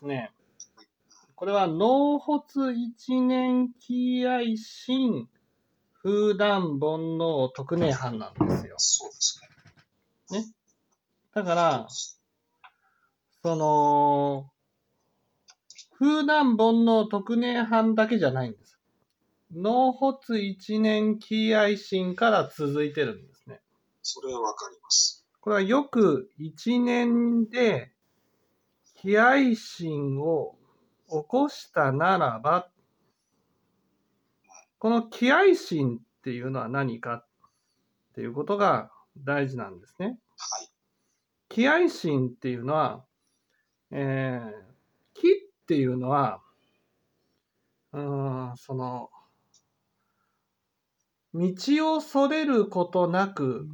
[0.00, 0.30] ですね、
[1.34, 5.28] これは納骨一年気合心
[6.02, 8.74] 風断煩悩特寧藩なんですよ。
[8.78, 9.40] そうです
[10.30, 10.44] ね。
[11.34, 11.86] だから、
[13.42, 14.50] その、
[15.98, 18.78] 風断煩悩特寧藩だけじゃないんです。
[19.52, 23.60] 納骨一年気合心から続いてるんですね。
[24.02, 25.26] それはわかります。
[25.40, 27.92] これはよく一年で
[29.02, 30.56] 気合心を
[31.08, 32.68] 起こしたならば、
[34.78, 37.26] この気合心っていうのは何かっ
[38.14, 40.18] ていうことが大事なんですね。
[40.36, 40.68] はい。
[41.48, 43.02] 気合心っていうのは、
[43.90, 44.52] えー、
[45.14, 46.42] 気っていうのは、
[47.94, 49.08] うーん、その、
[51.32, 53.66] 道をそれることなく、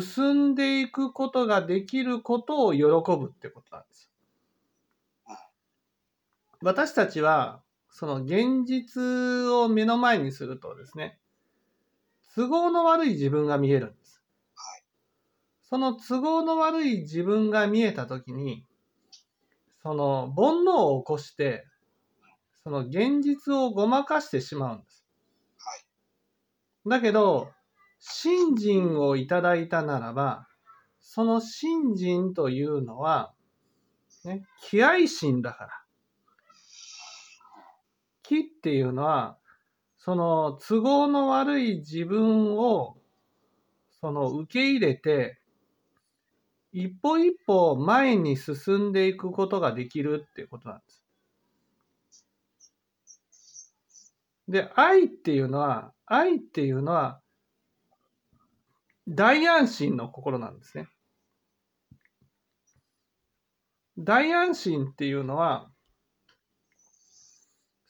[0.00, 4.10] 進んでいくことができることを喜ぶってことなんです。
[6.62, 7.60] 私たちは、
[7.90, 11.18] その現実を目の前にするとですね、
[12.34, 14.22] 都合の悪い自分が見えるんです。
[15.68, 18.64] その都合の悪い自分が見えたときに、
[19.82, 21.66] その煩悩を起こして、
[22.62, 25.04] その現実をごまかしてしまうんです。
[26.86, 27.50] だけど、
[28.04, 30.48] 信心をいただいたならば、
[30.98, 33.32] その信心というのは、
[34.24, 35.70] ね、気合心だから。
[38.24, 39.38] 気っていうのは、
[39.98, 42.96] その都合の悪い自分を、
[44.00, 45.38] その受け入れて、
[46.72, 51.04] 一歩一歩前に進んでいくことができるっていうことなんです。
[54.48, 57.22] で、愛っていうのは、愛っていうのは、
[59.08, 60.88] 大安心の心なんですね。
[63.98, 65.70] 大安心っていうのは、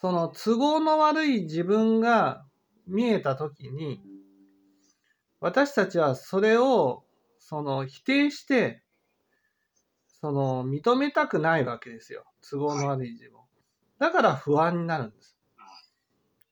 [0.00, 2.44] その都合の悪い自分が
[2.86, 4.00] 見えたときに、
[5.40, 7.04] 私たちはそれを
[7.38, 8.82] その否定して、
[10.20, 12.24] その認めたくないわけですよ。
[12.48, 13.38] 都合の悪い自分。
[13.98, 15.36] だから不安になるんです。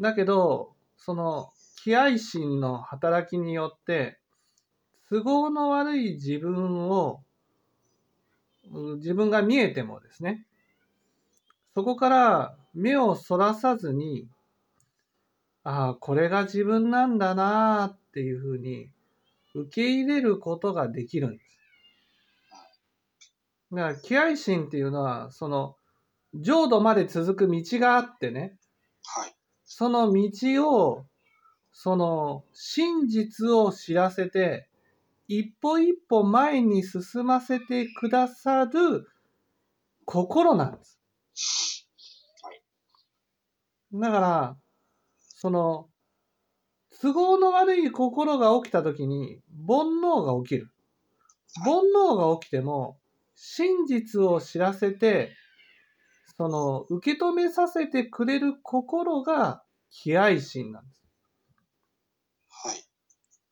[0.00, 1.52] だけど、その
[1.82, 4.20] 気合心の働きによって、
[5.12, 7.22] 都合の悪い自分を、
[8.72, 10.46] うん自分が見えてもですね、
[11.74, 14.26] そこから目をそらさずに、
[15.64, 18.88] ああ、これが自分なんだなあっていうふうに
[19.54, 21.58] 受け入れることができるんです。
[23.70, 25.76] だから気合心っていうのは、その
[26.32, 28.56] 浄土まで続く道があってね、
[29.04, 29.34] はい。
[29.66, 31.04] その道を、
[31.70, 34.70] その真実を知らせて、
[35.38, 39.06] 一歩一歩前に進ませてくださる
[40.04, 41.00] 心なんです。
[42.42, 42.62] はい。
[43.94, 44.56] だから、
[45.18, 45.88] その、
[47.00, 50.70] 都合の悪い心が起きたときに、煩悩が起きる。
[51.64, 52.98] 煩悩が起きても、
[53.34, 55.34] 真実を知らせて、
[56.36, 61.02] その、受け止めさせてくれる心が気合心なんです。
[62.50, 62.84] はい。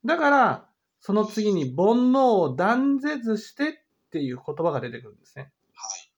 [0.04, 0.69] だから、
[1.00, 3.72] その次に煩悩を断絶してっ
[4.10, 5.50] ていう言葉が出てくるんですね。
[5.74, 6.12] はい。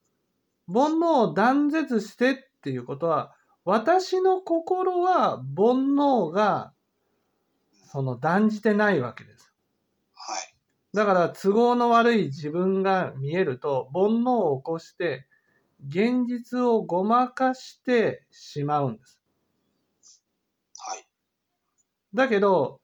[0.72, 3.34] 煩悩を断絶してっていうことは、
[3.65, 6.72] 私の心は煩悩が
[7.93, 9.53] その断じてないわけです。
[10.15, 10.54] はい。
[10.94, 15.26] だから都合の悪い自分が見えると煩悩を起こして
[15.87, 19.20] 現実をごまかしてしまうんです。
[20.78, 21.06] はい。
[22.14, 22.81] だけど、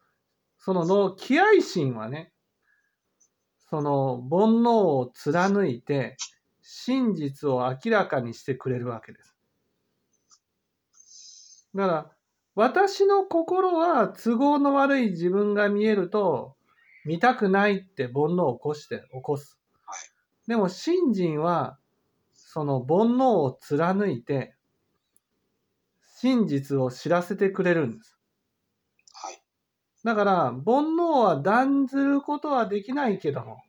[0.68, 2.30] そのの気合心はね、
[3.70, 6.18] その煩悩を貫いて
[6.60, 9.18] 真実を明らかにしてくれるわけで
[10.92, 11.70] す。
[11.74, 12.10] だから、
[12.54, 16.54] 私の心は都合の悪い自分が見えると、
[17.06, 19.58] 見たくないって煩悩を起こして、起こす。
[20.48, 21.78] でも、信心は、
[22.34, 24.54] その煩悩を貫いて、
[26.18, 28.17] 真実を知らせてくれるんです。
[30.08, 30.62] だから、煩
[30.96, 33.62] 悩は断ずることはできないけども、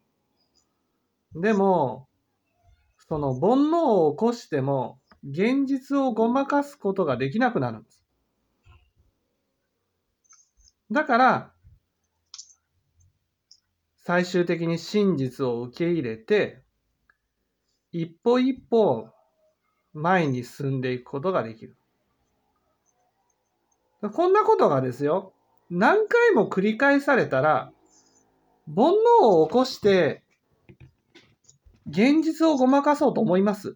[1.36, 2.08] でも、
[3.10, 8.06] その煩悩を起こしても、現実をごまかすことができなくなるんです。
[10.90, 11.54] だから、
[13.98, 16.64] 最終的に真実を受け入れて、
[17.92, 19.10] 一歩一歩
[19.92, 21.76] 前に進んでいくことができる。
[24.14, 25.34] こんなことがですよ、
[25.70, 27.72] 何回も繰り返されたら、
[28.76, 30.24] 煩悩を起こして、
[31.88, 33.76] 現実をごまかそうと思います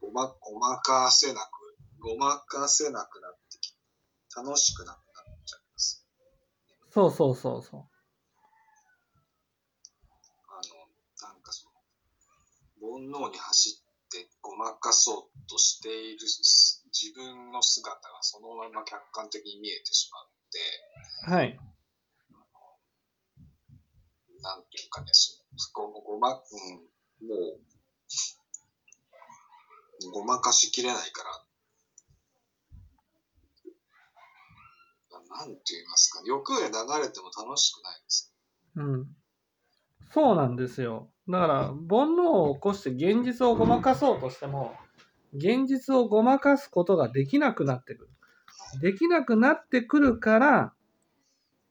[0.00, 3.78] ごま、ごまかせなく、ごまかせなくなってきて、
[4.36, 6.06] 楽しくなくなっちゃいます。
[6.90, 7.80] そうそうそうそあ
[10.66, 11.72] の、なんかその、
[12.80, 16.26] 煩悩に走ってごまかそうとしている
[16.92, 21.30] 自分の姿がそのまま客観的に見えてしまうう。
[21.30, 21.56] はい。
[24.42, 26.36] なんていうかね、その、ごごま、うん、
[27.28, 27.60] もう、
[30.12, 31.44] ごまかしきれないから、
[35.28, 38.32] なんて言いますか、欲へ流れても楽しくないです。
[38.76, 39.16] うん。
[40.10, 41.08] そうなんですよ。
[41.28, 41.76] だから、煩
[42.16, 44.74] 悩を起こして現実をごまかそうとしても、
[45.34, 48.10] 現実をごまかすことができなくなってくる。
[48.80, 50.72] できなくなってくるから、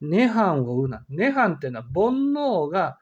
[0.02, 1.06] 涅槃を生うな。
[1.10, 2.98] 涅槃っていうのは煩悩が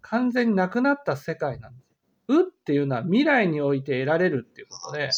[0.00, 1.84] 完全になくなった世界なんです。
[2.28, 5.10] うっていうのは未来において得られるっていうことで、はい。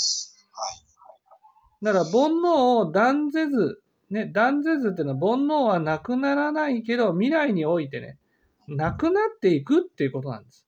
[1.83, 8.19] だから煩悩を断ぜず、ね、断ぜずっていうのは煩悩はなくならないけど、未来においてね、
[8.67, 10.66] なくなっていくっていうことなんです。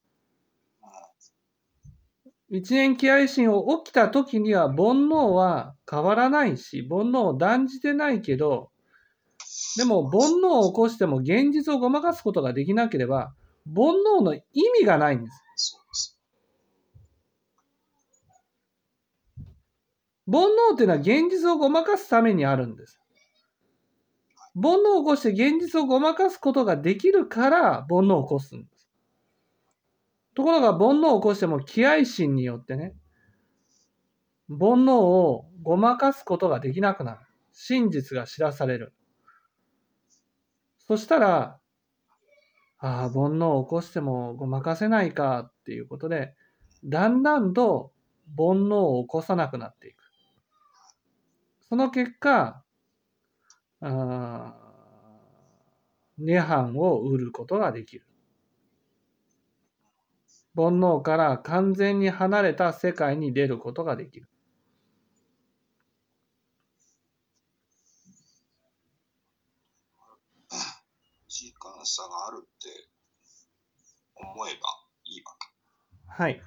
[2.50, 8.70] 一年気配心を起きた時には煩悩は変わらないし、煩悩を断じてないけど、
[9.76, 13.34] でも煩悩を起こしても現実をごまかすことができなければ、
[13.66, 14.42] 煩悩の意
[14.80, 15.42] 味がないんです。
[15.56, 16.18] そうです。
[20.30, 22.98] 煩悩っていうのは現実をごまかすためにあるんです。
[24.54, 28.77] 煩悩を起こして現実をごまかすことができるから煩悩を起こすんです。
[30.38, 32.94] ところが煩悩を起こしても気合心によってね、
[34.48, 37.18] 煩悩をごまかすことができなくなる。
[37.52, 38.94] 真実が知らされる。
[40.86, 41.58] そしたら、
[42.78, 46.36] ああ、煩悩を起こしてもごまかせないかっていうことで、
[46.84, 47.90] だんだんと
[48.36, 50.04] 煩悩を起こさなくなっていく。
[51.68, 52.62] その結果、
[53.80, 58.06] あー涅槃を売ることができる。
[60.58, 64.28] 煩悩から完全に離れた世界に出ることができる。
[71.28, 72.88] 時間差があるって
[74.16, 74.56] 思えば
[75.04, 76.24] いいわけ。
[76.24, 76.42] はい。